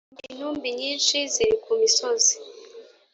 [0.29, 2.33] intumbi nyinshi ziri ku misozi